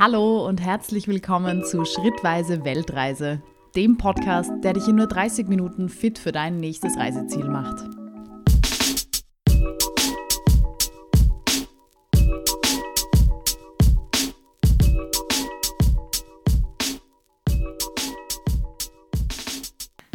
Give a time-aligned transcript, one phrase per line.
[0.00, 3.42] Hallo und herzlich willkommen zu Schrittweise Weltreise,
[3.74, 7.82] dem Podcast, der dich in nur 30 Minuten fit für dein nächstes Reiseziel macht.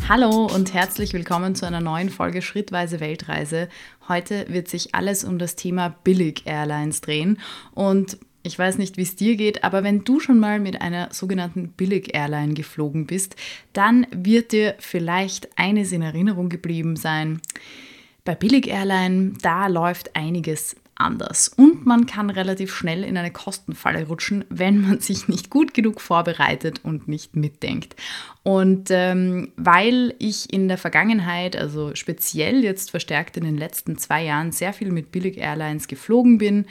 [0.08, 3.68] Hallo und herzlich willkommen zu einer neuen Folge Schrittweise Weltreise.
[4.08, 7.38] Heute wird sich alles um das Thema Billig Airlines drehen
[7.74, 11.10] und ich weiß nicht, wie es dir geht, aber wenn du schon mal mit einer
[11.14, 13.36] sogenannten Billig-Airline geflogen bist,
[13.72, 17.42] dann wird dir vielleicht eines in Erinnerung geblieben sein.
[18.26, 21.50] Bei Billig-Airline, da läuft einiges anders.
[21.50, 26.02] Und man kann relativ schnell in eine Kostenfalle rutschen, wenn man sich nicht gut genug
[26.02, 27.96] vorbereitet und nicht mitdenkt.
[28.44, 34.24] Und ähm, weil ich in der Vergangenheit, also speziell jetzt verstärkt in den letzten zwei
[34.24, 36.66] Jahren, sehr viel mit Billig-Airlines geflogen bin,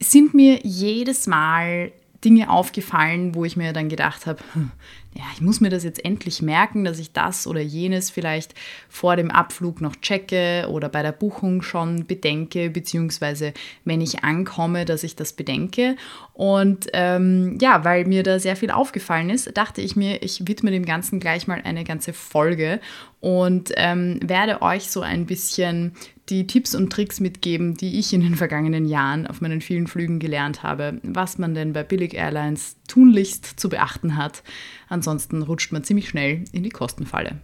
[0.00, 1.92] sind mir jedes Mal
[2.24, 4.72] Dinge aufgefallen, wo ich mir dann gedacht habe, hm,
[5.14, 8.54] ja, ich muss mir das jetzt endlich merken, dass ich das oder jenes vielleicht
[8.88, 14.84] vor dem Abflug noch checke oder bei der Buchung schon bedenke, beziehungsweise wenn ich ankomme,
[14.84, 15.96] dass ich das bedenke.
[16.34, 20.70] Und ähm, ja, weil mir da sehr viel aufgefallen ist, dachte ich mir, ich widme
[20.70, 22.80] dem Ganzen gleich mal eine ganze Folge
[23.20, 25.92] und ähm, werde euch so ein bisschen
[26.28, 30.18] die Tipps und Tricks mitgeben, die ich in den vergangenen Jahren auf meinen vielen Flügen
[30.18, 34.42] gelernt habe, was man denn bei Billig Airlines tunlichst zu beachten hat.
[34.88, 37.38] Ansonsten rutscht man ziemlich schnell in die Kostenfalle.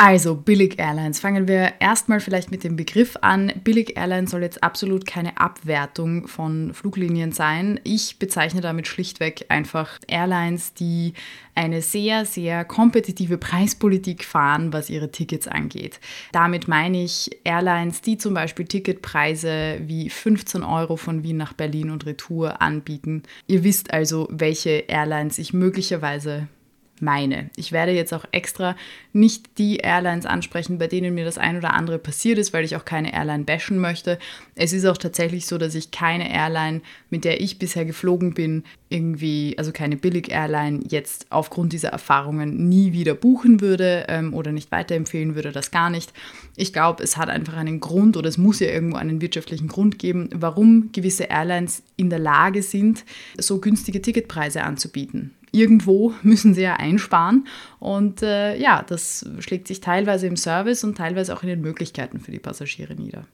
[0.00, 1.18] Also Billig Airlines.
[1.18, 3.52] Fangen wir erstmal vielleicht mit dem Begriff an.
[3.64, 7.80] Billig Airlines soll jetzt absolut keine Abwertung von Fluglinien sein.
[7.82, 11.14] Ich bezeichne damit schlichtweg einfach Airlines, die
[11.56, 15.98] eine sehr, sehr kompetitive Preispolitik fahren, was ihre Tickets angeht.
[16.30, 21.90] Damit meine ich Airlines, die zum Beispiel Ticketpreise wie 15 Euro von Wien nach Berlin
[21.90, 23.24] und Retour anbieten.
[23.48, 26.46] Ihr wisst also, welche Airlines ich möglicherweise
[27.02, 27.50] meine.
[27.56, 28.76] Ich werde jetzt auch extra
[29.12, 32.76] nicht die Airlines ansprechen, bei denen mir das ein oder andere passiert ist, weil ich
[32.76, 34.18] auch keine Airline bashen möchte.
[34.54, 38.64] Es ist auch tatsächlich so, dass ich keine Airline, mit der ich bisher geflogen bin,
[38.88, 44.70] irgendwie, also keine Billig-Airline, jetzt aufgrund dieser Erfahrungen nie wieder buchen würde ähm, oder nicht
[44.70, 46.12] weiterempfehlen würde, das gar nicht.
[46.56, 49.98] Ich glaube, es hat einfach einen Grund oder es muss ja irgendwo einen wirtschaftlichen Grund
[49.98, 53.04] geben, warum gewisse Airlines in der Lage sind,
[53.38, 57.46] so günstige Ticketpreise anzubieten irgendwo müssen sie ja einsparen.
[57.78, 62.20] Und äh, ja, das schlägt sich teilweise im Service und teilweise auch in den Möglichkeiten
[62.20, 63.24] für die Passagiere nieder.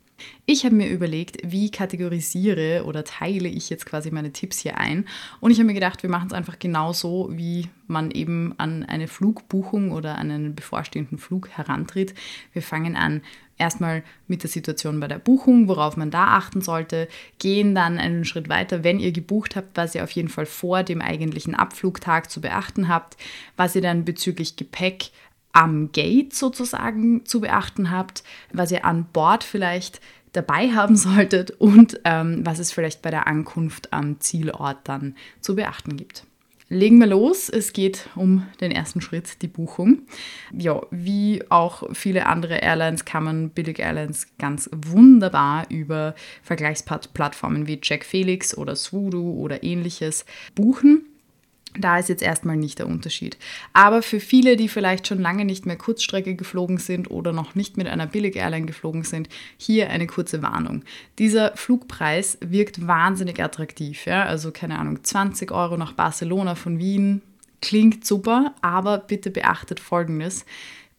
[0.47, 5.07] Ich habe mir überlegt, wie kategorisiere oder teile ich jetzt quasi meine Tipps hier ein.
[5.41, 9.09] Und ich habe mir gedacht, wir machen es einfach genauso, wie man eben an eine
[9.09, 12.15] Flugbuchung oder an einen bevorstehenden Flug herantritt.
[12.53, 13.23] Wir fangen an
[13.59, 17.09] erstmal mit der Situation bei der Buchung, worauf man da achten sollte,
[17.39, 20.83] gehen dann einen Schritt weiter, wenn ihr gebucht habt, was ihr auf jeden Fall vor
[20.83, 23.17] dem eigentlichen Abflugtag zu beachten habt,
[23.57, 25.11] was ihr dann bezüglich Gepäck
[25.55, 28.23] am Gate sozusagen zu beachten habt,
[28.53, 30.01] was ihr an Bord vielleicht
[30.33, 35.57] dabei haben solltet und ähm, was es vielleicht bei der Ankunft am Zielort dann zu
[35.57, 36.27] beachten gibt.
[36.71, 37.51] Legen wir los.
[37.51, 40.03] Es geht um den ersten Schritt, die Buchung.
[40.53, 47.79] Ja, wie auch viele andere Airlines kann man Billig Airlines ganz wunderbar über Vergleichsplattformen wie
[47.83, 51.05] Jack Felix oder Swoodoo oder ähnliches buchen.
[51.77, 53.37] Da ist jetzt erstmal nicht der Unterschied.
[53.73, 57.77] Aber für viele, die vielleicht schon lange nicht mehr Kurzstrecke geflogen sind oder noch nicht
[57.77, 60.85] mit einer Billig-Airline geflogen sind, hier eine kurze Warnung.
[61.19, 64.07] Dieser Flugpreis wirkt wahnsinnig attraktiv.
[64.07, 64.25] Ja?
[64.25, 67.23] Also keine Ahnung, 20 Euro nach Barcelona von Wien
[67.61, 70.45] klingt super, aber bitte beachtet Folgendes.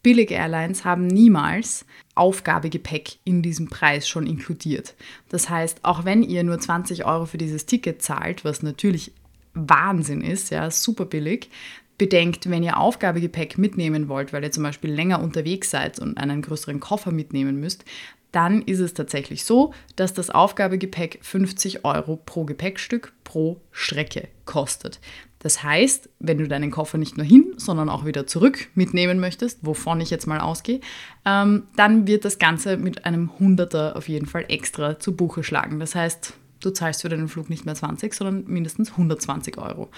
[0.02, 4.94] Billig-Airlines haben niemals Aufgabegepäck in diesem Preis schon inkludiert.
[5.30, 9.12] Das heißt, auch wenn ihr nur 20 Euro für dieses Ticket zahlt, was natürlich
[9.56, 11.50] Wahnsinn ist, ja, super billig.
[11.98, 16.42] Bedenkt, wenn ihr Aufgabegepäck mitnehmen wollt, weil ihr zum Beispiel länger unterwegs seid und einen
[16.42, 17.84] größeren Koffer mitnehmen müsst,
[18.32, 25.00] dann ist es tatsächlich so, dass das Aufgabegepäck 50 Euro pro Gepäckstück pro Strecke kostet.
[25.38, 29.64] Das heißt, wenn du deinen Koffer nicht nur hin, sondern auch wieder zurück mitnehmen möchtest,
[29.64, 30.80] wovon ich jetzt mal ausgehe,
[31.24, 35.78] ähm, dann wird das Ganze mit einem Hunderter auf jeden Fall extra zu Buche schlagen.
[35.80, 39.90] Das heißt, du zahlst für deinen Flug nicht mehr 20, sondern mindestens 120 Euro.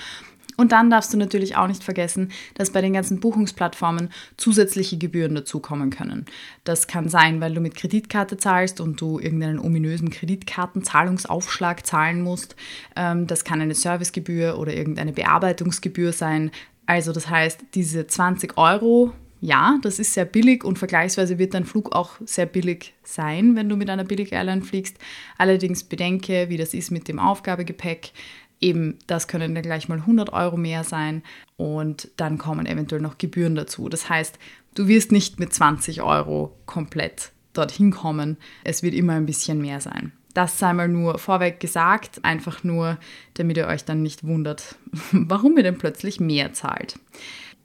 [0.58, 5.36] Und dann darfst du natürlich auch nicht vergessen, dass bei den ganzen Buchungsplattformen zusätzliche Gebühren
[5.36, 6.26] dazukommen können.
[6.64, 12.56] Das kann sein, weil du mit Kreditkarte zahlst und du irgendeinen ominösen Kreditkartenzahlungsaufschlag zahlen musst.
[12.96, 16.50] Ähm, das kann eine Servicegebühr oder irgendeine Bearbeitungsgebühr sein.
[16.86, 21.64] Also das heißt, diese 20 Euro ja, das ist sehr billig und vergleichsweise wird dein
[21.64, 24.96] Flug auch sehr billig sein, wenn du mit einer Billig-Airline fliegst.
[25.36, 28.12] Allerdings bedenke, wie das ist mit dem Aufgabegepäck.
[28.60, 31.22] Eben, das können dann gleich mal 100 Euro mehr sein
[31.56, 33.88] und dann kommen eventuell noch Gebühren dazu.
[33.88, 34.38] Das heißt,
[34.74, 38.36] du wirst nicht mit 20 Euro komplett dorthin kommen.
[38.64, 40.12] Es wird immer ein bisschen mehr sein.
[40.34, 42.98] Das sei mal nur vorweg gesagt, einfach nur,
[43.34, 44.76] damit ihr euch dann nicht wundert,
[45.12, 46.98] warum ihr denn plötzlich mehr zahlt.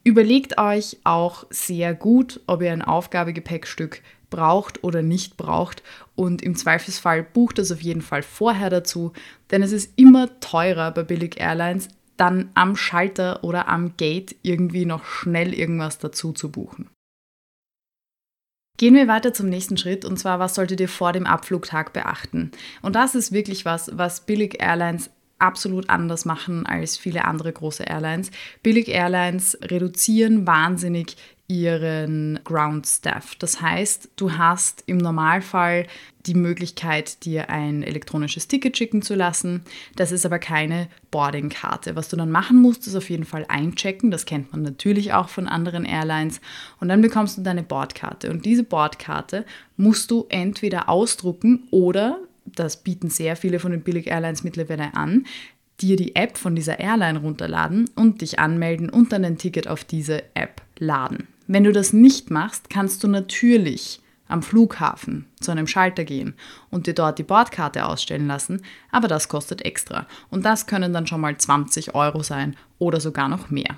[0.04, 5.84] Überlegt euch auch sehr gut, ob ihr ein Aufgabegepäckstück braucht oder nicht braucht
[6.16, 9.14] und im Zweifelsfall bucht das auf jeden Fall vorher dazu,
[9.52, 14.86] denn es ist immer teurer bei Billig Airlines, dann am Schalter oder am Gate irgendwie
[14.86, 16.90] noch schnell irgendwas dazu zu buchen.
[18.78, 22.52] Gehen wir weiter zum nächsten Schritt und zwar, was solltet ihr vor dem Abflugtag beachten?
[22.82, 27.84] Und das ist wirklich was, was Billig Airlines absolut anders machen als viele andere große
[27.84, 28.32] Airlines.
[28.62, 33.36] Billig Airlines reduzieren wahnsinnig ihren Ground Staff.
[33.36, 35.88] Das heißt, du hast im Normalfall
[36.26, 39.62] die Möglichkeit, dir ein elektronisches Ticket schicken zu lassen.
[39.98, 41.98] Das ist aber keine Boardingkarte.
[41.98, 44.10] Was du dann machen musst, ist auf jeden Fall einchecken.
[44.10, 46.40] Das kennt man natürlich auch von anderen Airlines.
[46.80, 48.32] Und dann bekommst du deine Bordkarte.
[48.32, 49.46] Und diese Bordkarte
[49.76, 55.26] musst du entweder ausdrucken oder, das bieten sehr viele von den Billig Airlines mittlerweile an,
[55.82, 59.84] dir die App von dieser Airline runterladen und dich anmelden und dann ein Ticket auf
[59.84, 61.28] diese App laden.
[61.48, 66.34] Wenn du das nicht machst, kannst du natürlich am Flughafen zu einem Schalter gehen
[66.70, 68.62] und dir dort die Bordkarte ausstellen lassen,
[68.92, 70.08] aber das kostet extra.
[70.30, 73.78] Und das können dann schon mal 20 Euro sein oder sogar noch mehr.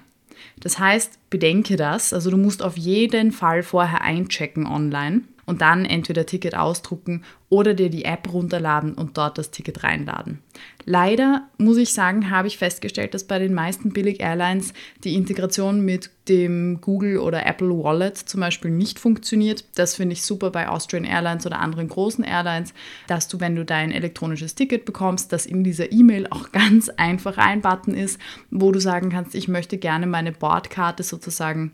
[0.60, 5.86] Das heißt, bedenke das, also du musst auf jeden Fall vorher einchecken online und dann
[5.86, 10.40] entweder Ticket ausdrucken oder dir die App runterladen und dort das Ticket reinladen.
[10.86, 16.10] Leider muss ich sagen, habe ich festgestellt, dass bei den meisten Billig-Airlines die Integration mit
[16.28, 19.66] dem Google oder Apple Wallet zum Beispiel nicht funktioniert.
[19.76, 22.74] Das finde ich super bei Austrian Airlines oder anderen großen Airlines,
[23.08, 27.38] dass du, wenn du dein elektronisches Ticket bekommst, dass in dieser E-Mail auch ganz einfach
[27.38, 28.20] ein Button ist,
[28.50, 31.74] wo du sagen kannst, ich möchte gerne meine Bordkarte sozusagen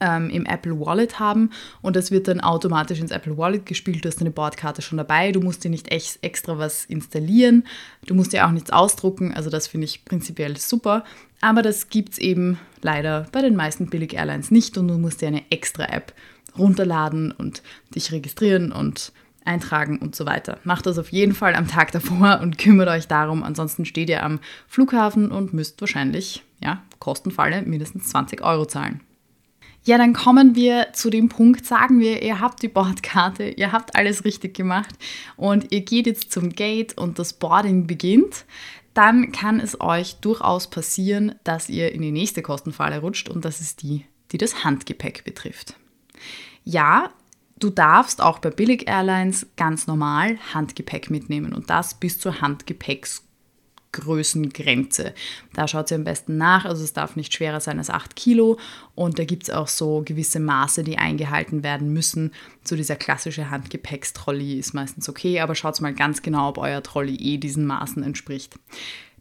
[0.00, 1.50] ähm, im Apple Wallet haben
[1.82, 4.04] und das wird dann automatisch ins Apple Wallet gespielt.
[4.04, 7.64] Du hast eine Bordkarte schon dabei, du musst dir nicht echt extra was installieren,
[8.06, 11.04] du musst dir auch nichts ausdrucken, also das finde ich prinzipiell super.
[11.40, 15.28] Aber das gibt es eben leider bei den meisten Billig-Airlines nicht und du musst dir
[15.28, 16.12] eine extra App
[16.58, 17.62] runterladen und
[17.94, 19.12] dich registrieren und
[19.44, 20.58] eintragen und so weiter.
[20.64, 23.42] Macht das auf jeden Fall am Tag davor und kümmert euch darum.
[23.42, 29.00] Ansonsten steht ihr am Flughafen und müsst wahrscheinlich, ja, Kostenfalle mindestens 20 Euro zahlen.
[29.88, 33.96] Ja, dann kommen wir zu dem Punkt, sagen wir, ihr habt die Bordkarte, ihr habt
[33.96, 34.94] alles richtig gemacht
[35.38, 38.44] und ihr geht jetzt zum Gate und das Boarding beginnt,
[38.92, 43.62] dann kann es euch durchaus passieren, dass ihr in die nächste Kostenfalle rutscht und das
[43.62, 45.74] ist die, die das Handgepäck betrifft.
[46.64, 47.08] Ja,
[47.58, 53.27] du darfst auch bei Billig Airlines ganz normal Handgepäck mitnehmen und das bis zur Handgepäcksgröße.
[53.92, 55.14] Größengrenze.
[55.54, 58.58] Da schaut sie am besten nach, also es darf nicht schwerer sein als 8 Kilo
[58.94, 62.32] und da gibt es auch so gewisse Maße, die eingehalten werden müssen.
[62.64, 67.16] So dieser klassische Handgepäckstrolli ist meistens okay, aber schaut mal ganz genau, ob euer Trolley
[67.16, 68.54] eh diesen Maßen entspricht.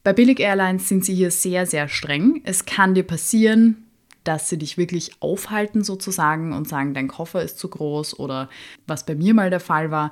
[0.04, 2.42] Bei Billig Airlines sind sie hier sehr, sehr streng.
[2.46, 3.88] Es kann dir passieren,
[4.24, 8.50] dass sie dich wirklich aufhalten sozusagen und sagen, dein Koffer ist zu groß oder
[8.86, 10.12] was bei mir mal der Fall war,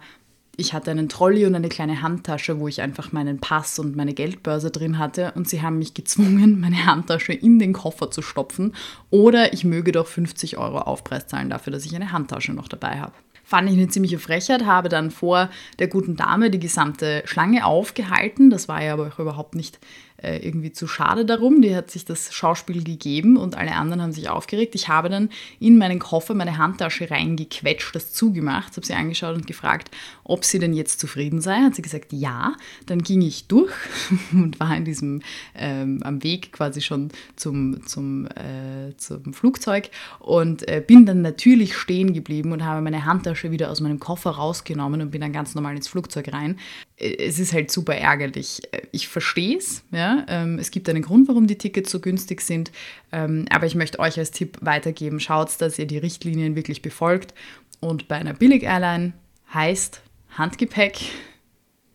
[0.57, 4.13] ich hatte einen Trolley und eine kleine Handtasche, wo ich einfach meinen Pass und meine
[4.13, 8.73] Geldbörse drin hatte und sie haben mich gezwungen, meine Handtasche in den Koffer zu stopfen
[9.09, 12.99] oder ich möge doch 50 Euro Aufpreis zahlen dafür, dass ich eine Handtasche noch dabei
[12.99, 13.13] habe.
[13.47, 18.49] Fand ich eine ziemliche Frechheit, habe dann vor der guten Dame die gesamte Schlange aufgehalten.
[18.49, 19.79] Das war ja aber auch überhaupt nicht
[20.25, 21.61] äh, irgendwie zu schade darum.
[21.61, 24.73] Die hat sich das Schauspiel gegeben und alle anderen haben sich aufgeregt.
[24.73, 25.29] Ich habe dann
[25.59, 29.91] in meinen Koffer meine Handtasche reingequetscht, das zugemacht, habe sie angeschaut und gefragt,
[30.23, 31.57] ob sie denn jetzt zufrieden sei.
[31.57, 32.55] Hat sie gesagt, ja.
[32.87, 33.71] Dann ging ich durch
[34.31, 35.21] und war in diesem,
[35.55, 39.89] ähm, am Weg quasi schon zum, zum, äh, zum Flugzeug
[40.19, 44.31] und äh, bin dann natürlich stehen geblieben und habe meine Handtasche wieder aus meinem Koffer
[44.31, 46.57] rausgenommen und bin dann ganz normal ins Flugzeug rein.
[46.97, 48.61] Äh, es ist halt super ärgerlich.
[48.91, 50.25] Ich verstehe es, ja.
[50.27, 52.71] Ähm, es gibt einen Grund, warum die Tickets so günstig sind.
[53.11, 57.33] Ähm, aber ich möchte euch als Tipp weitergeben, schaut, dass ihr die Richtlinien wirklich befolgt.
[57.79, 59.13] Und bei einer Billig-Airline
[59.53, 60.99] heißt Handgepäck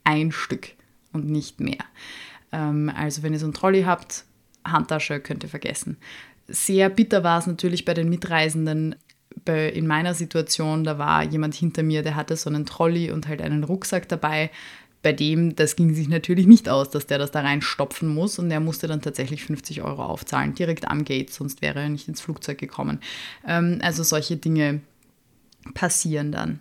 [0.04, 0.70] ein Stück
[1.12, 1.84] und nicht mehr.
[2.52, 4.24] Ähm, also wenn ihr so einen Trolley habt,
[4.64, 5.96] Handtasche könnt ihr vergessen.
[6.48, 8.96] Sehr bitter war es natürlich bei den Mitreisenden,
[9.46, 13.40] in meiner Situation, da war jemand hinter mir, der hatte so einen Trolley und halt
[13.40, 14.50] einen Rucksack dabei
[15.02, 18.50] bei dem, das ging sich natürlich nicht aus, dass der das da reinstopfen muss und
[18.50, 22.20] er musste dann tatsächlich 50 Euro aufzahlen, direkt am Gate, sonst wäre er nicht ins
[22.20, 23.00] Flugzeug gekommen.
[23.46, 24.80] Ähm, also solche Dinge
[25.74, 26.60] passieren dann.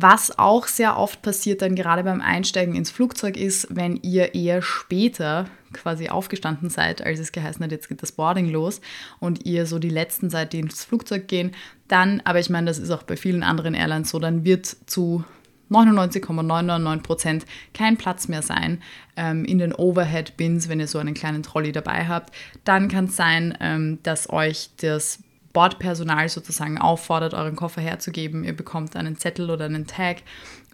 [0.00, 4.62] Was auch sehr oft passiert dann gerade beim Einsteigen ins Flugzeug ist, wenn ihr eher
[4.62, 8.80] später quasi aufgestanden seid, als es geheißen hat, jetzt geht das Boarding los
[9.18, 11.50] und ihr so die letzten seid, die ins Flugzeug gehen,
[11.88, 15.24] dann, aber ich meine, das ist auch bei vielen anderen Airlines so, dann wird zu
[15.68, 18.82] 99,999 Prozent kein Platz mehr sein
[19.16, 22.34] ähm, in den Overhead-Bins, wenn ihr so einen kleinen Trolley dabei habt.
[22.64, 25.20] Dann kann es sein, ähm, dass euch das
[25.52, 28.44] Bordpersonal sozusagen auffordert, euren Koffer herzugeben.
[28.44, 30.18] Ihr bekommt einen Zettel oder einen Tag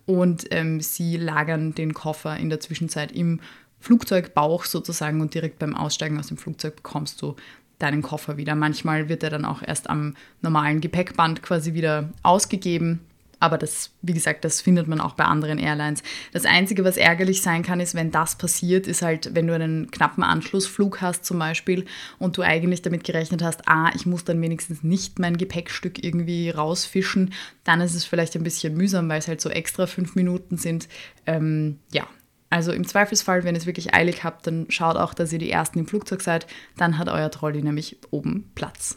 [0.07, 3.41] und ähm, sie lagern den Koffer in der Zwischenzeit im
[3.81, 7.37] Flugzeugbauch sozusagen und direkt beim Aussteigen aus dem Flugzeug bekommst du
[7.79, 8.55] deinen Koffer wieder.
[8.55, 13.01] Manchmal wird er dann auch erst am normalen Gepäckband quasi wieder ausgegeben
[13.41, 16.03] aber das, wie gesagt, das findet man auch bei anderen Airlines.
[16.33, 19.91] Das Einzige, was ärgerlich sein kann, ist, wenn das passiert, ist halt, wenn du einen
[19.91, 21.85] knappen Anschlussflug hast zum Beispiel
[22.19, 26.51] und du eigentlich damit gerechnet hast, ah, ich muss dann wenigstens nicht mein Gepäckstück irgendwie
[26.51, 27.33] rausfischen,
[27.65, 30.89] dann ist es vielleicht ein bisschen mühsam, weil es halt so extra fünf Minuten sind.
[31.27, 32.07] Ähm, ja,
[32.51, 35.51] also im Zweifelsfall, wenn ihr es wirklich eilig habt, dann schaut auch, dass ihr die
[35.51, 36.47] Ersten im Flugzeug seid.
[36.77, 38.97] Dann hat euer Trolley nämlich oben Platz.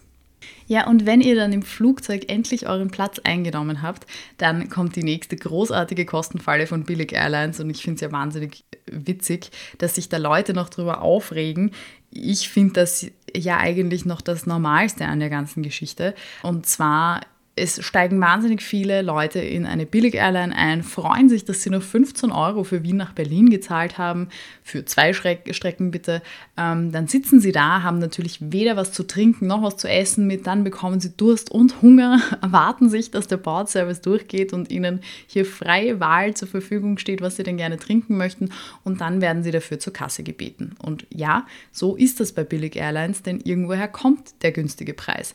[0.67, 4.05] Ja, und wenn ihr dann im Flugzeug endlich euren Platz eingenommen habt,
[4.37, 8.65] dann kommt die nächste großartige Kostenfalle von Billig Airlines und ich finde es ja wahnsinnig
[8.91, 11.71] witzig, dass sich da Leute noch drüber aufregen.
[12.11, 16.13] Ich finde das ja eigentlich noch das Normalste an der ganzen Geschichte.
[16.43, 17.21] Und zwar
[17.57, 22.31] es steigen wahnsinnig viele Leute in eine Billig-Airline ein, freuen sich, dass sie nur 15
[22.31, 24.29] Euro für Wien nach Berlin gezahlt haben,
[24.63, 26.21] für zwei Strecken bitte.
[26.55, 30.27] Ähm, dann sitzen sie da, haben natürlich weder was zu trinken noch was zu essen
[30.27, 35.01] mit, dann bekommen sie Durst und Hunger, erwarten sich, dass der Bordservice durchgeht und ihnen
[35.25, 38.49] hier freie Wahl zur Verfügung steht, was sie denn gerne trinken möchten
[38.83, 40.75] und dann werden sie dafür zur Kasse gebeten.
[40.81, 45.33] Und ja, so ist das bei Billig-Airlines, denn irgendwoher kommt der günstige Preis.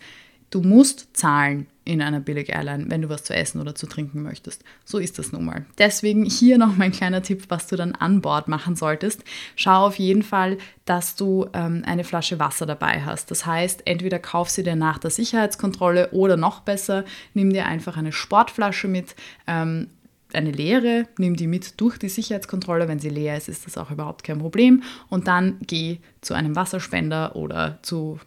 [0.51, 4.63] Du musst zahlen in einer Billig-Airline, wenn du was zu essen oder zu trinken möchtest.
[4.85, 5.67] So ist das nun mal.
[5.79, 9.25] Deswegen hier noch mein kleiner Tipp, was du dann an Bord machen solltest.
[9.57, 13.31] Schau auf jeden Fall, dass du ähm, eine Flasche Wasser dabei hast.
[13.31, 17.97] Das heißt, entweder kauf sie dir nach der Sicherheitskontrolle oder noch besser, nimm dir einfach
[17.97, 19.17] eine Sportflasche mit.
[19.47, 19.89] Ähm,
[20.35, 22.89] eine leere, nimm die mit durch die Sicherheitskontrolle.
[22.89, 24.83] Wenn sie leer ist, ist das auch überhaupt kein Problem.
[25.11, 28.19] Und dann geh zu einem Wasserspender oder zu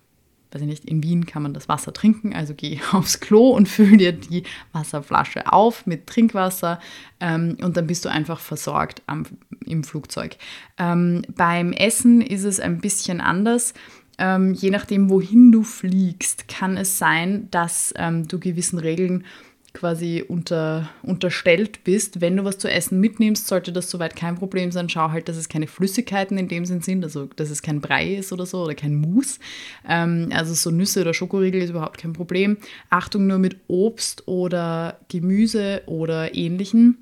[0.55, 3.67] weiß ich nicht, in Wien kann man das Wasser trinken, also geh aufs Klo und
[3.67, 6.79] füll dir die Wasserflasche auf mit Trinkwasser
[7.19, 9.25] ähm, und dann bist du einfach versorgt am,
[9.65, 10.37] im Flugzeug.
[10.77, 13.73] Ähm, beim Essen ist es ein bisschen anders.
[14.17, 19.25] Ähm, je nachdem, wohin du fliegst, kann es sein, dass ähm, du gewissen Regeln
[19.75, 22.21] quasi unter, unterstellt bist.
[22.21, 24.89] Wenn du was zu essen mitnimmst, sollte das soweit kein Problem sein.
[24.89, 28.15] Schau halt, dass es keine Flüssigkeiten in dem Sinn sind, also dass es kein Brei
[28.15, 29.39] ist oder so oder kein Mousse.
[29.87, 32.57] Ähm, also so Nüsse oder Schokoriegel ist überhaupt kein Problem.
[32.89, 36.97] Achtung nur mit Obst oder Gemüse oder ähnlichen.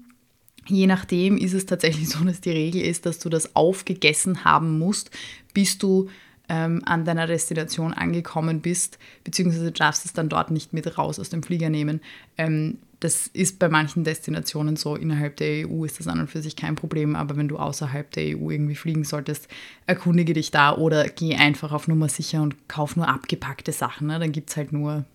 [0.68, 4.80] Je nachdem ist es tatsächlich so, dass die Regel ist, dass du das aufgegessen haben
[4.80, 5.12] musst,
[5.53, 6.10] bis du
[6.50, 11.30] ähm, an deiner Destination angekommen bist, beziehungsweise darfst es dann dort nicht mit raus aus
[11.30, 12.02] dem Flieger nehmen.
[12.38, 14.96] Ähm, das ist bei manchen Destinationen so.
[14.96, 18.10] Innerhalb der EU ist das an und für sich kein Problem, aber wenn du außerhalb
[18.12, 19.50] der EU irgendwie fliegen solltest,
[19.88, 24.08] erkundige dich da oder geh einfach auf Nummer sicher und kauf nur abgepackte Sachen.
[24.08, 24.20] Ne?
[24.20, 25.06] Dann gibt es halt nur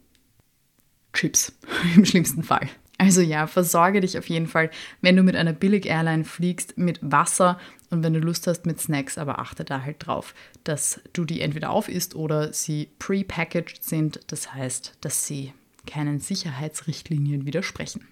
[1.15, 1.53] Chips
[1.97, 2.69] im schlimmsten Fall.
[2.99, 4.71] Also ja, versorge dich auf jeden Fall,
[5.01, 7.59] wenn du mit einer Billig-Airline fliegst, mit Wasser
[7.91, 11.41] und wenn du Lust hast mit Snacks, aber achte da halt drauf, dass du die
[11.41, 15.53] entweder aufisst oder sie pre-packaged sind, das heißt, dass sie
[15.87, 18.07] keinen Sicherheitsrichtlinien widersprechen.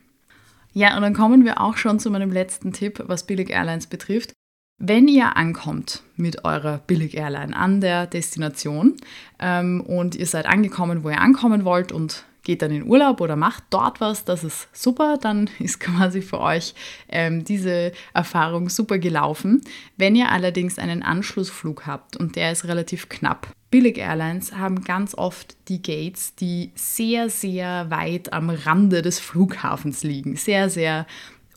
[0.72, 4.32] Ja, und dann kommen wir auch schon zu meinem letzten Tipp, was Billig Airlines betrifft.
[4.78, 8.96] Wenn ihr ankommt mit eurer Billig-Airline an der Destination
[9.38, 13.34] ähm, und ihr seid angekommen, wo ihr ankommen wollt und geht dann in Urlaub oder
[13.34, 16.74] macht dort was, das ist super, dann ist quasi für euch
[17.08, 19.60] ähm, diese Erfahrung super gelaufen.
[19.96, 25.14] Wenn ihr allerdings einen Anschlussflug habt und der ist relativ knapp, Billig Airlines haben ganz
[25.16, 30.36] oft die Gates, die sehr, sehr weit am Rande des Flughafens liegen.
[30.36, 31.04] Sehr, sehr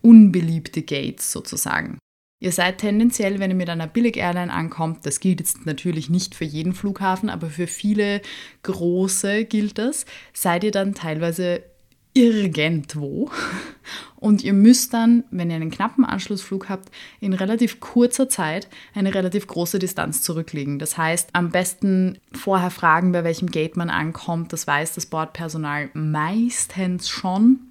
[0.01, 1.99] unbeliebte Gates sozusagen.
[2.41, 6.45] Ihr seid tendenziell, wenn ihr mit einer Billig-Airline ankommt, das gilt jetzt natürlich nicht für
[6.45, 8.21] jeden Flughafen, aber für viele
[8.63, 11.63] große gilt das, seid ihr dann teilweise
[12.13, 13.29] irgendwo
[14.15, 19.13] und ihr müsst dann, wenn ihr einen knappen Anschlussflug habt, in relativ kurzer Zeit eine
[19.13, 20.79] relativ große Distanz zurücklegen.
[20.79, 24.53] Das heißt, am besten vorher fragen, bei welchem Gate man ankommt.
[24.53, 27.68] Das weiß das Bordpersonal meistens schon.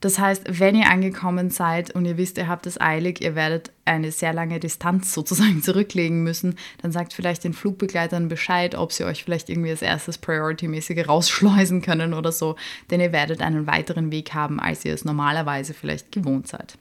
[0.00, 3.72] Das heißt, wenn ihr angekommen seid und ihr wisst, ihr habt es eilig, ihr werdet
[3.86, 9.04] eine sehr lange Distanz sozusagen zurücklegen müssen, dann sagt vielleicht den Flugbegleitern Bescheid, ob sie
[9.04, 12.56] euch vielleicht irgendwie als erstes Priority-mäßige rausschleusen können oder so,
[12.90, 16.76] denn ihr werdet einen weiteren Weg haben, als ihr es normalerweise vielleicht gewohnt seid.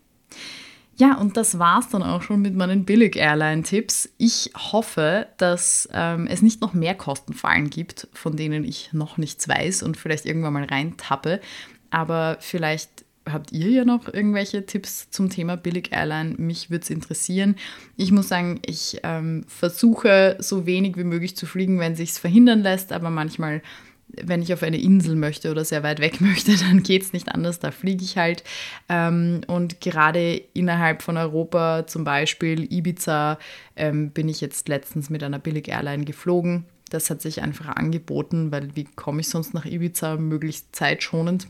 [0.98, 4.10] Ja, und das war's dann auch schon mit meinen Billig-Airline-Tipps.
[4.18, 9.48] Ich hoffe, dass ähm, es nicht noch mehr Kostenfallen gibt, von denen ich noch nichts
[9.50, 11.42] weiß und vielleicht irgendwann mal reintappe.
[11.90, 16.36] Aber vielleicht habt ihr ja noch irgendwelche Tipps zum Thema Billig-Airline?
[16.38, 17.56] Mich würde es interessieren.
[17.98, 22.62] Ich muss sagen, ich ähm, versuche so wenig wie möglich zu fliegen, wenn sich verhindern
[22.62, 23.62] lässt, aber manchmal
[24.08, 27.30] wenn ich auf eine Insel möchte oder sehr weit weg möchte, dann geht es nicht
[27.30, 28.44] anders, da fliege ich halt.
[28.90, 33.40] Ähm, und gerade innerhalb von Europa, zum Beispiel Ibiza,
[33.76, 36.66] ähm, bin ich jetzt letztens mit einer Billig-Airline geflogen.
[36.90, 41.48] Das hat sich einfach angeboten, weil wie komme ich sonst nach Ibiza möglichst zeitschonend?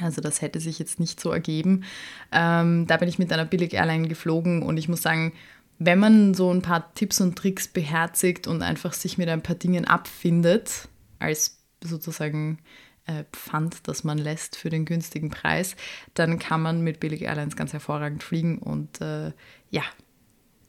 [0.00, 1.84] Also das hätte sich jetzt nicht so ergeben.
[2.32, 5.32] Ähm, da bin ich mit einer Billig-Airline geflogen und ich muss sagen,
[5.78, 9.56] wenn man so ein paar Tipps und Tricks beherzigt und einfach sich mit ein paar
[9.56, 12.58] Dingen abfindet, als sozusagen
[13.06, 15.76] äh, Pfand, das man lässt für den günstigen Preis,
[16.14, 19.32] dann kann man mit Billig Airlines ganz hervorragend fliegen und äh,
[19.70, 19.82] ja,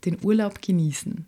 [0.05, 1.25] den Urlaub genießen.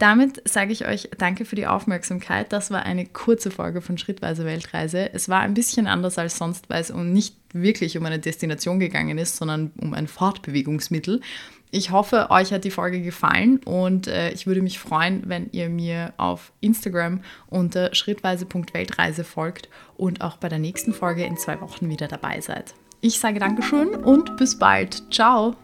[0.00, 2.54] Damit sage ich euch danke für die Aufmerksamkeit.
[2.54, 5.12] Das war eine kurze Folge von Schrittweise Weltreise.
[5.12, 9.18] Es war ein bisschen anders als sonst, weil es nicht wirklich um eine Destination gegangen
[9.18, 11.20] ist, sondern um ein Fortbewegungsmittel.
[11.70, 15.68] Ich hoffe, euch hat die Folge gefallen und äh, ich würde mich freuen, wenn ihr
[15.68, 21.90] mir auf Instagram unter schrittweise.weltreise folgt und auch bei der nächsten Folge in zwei Wochen
[21.90, 22.74] wieder dabei seid.
[23.02, 25.12] Ich sage Dankeschön und bis bald.
[25.12, 25.56] Ciao!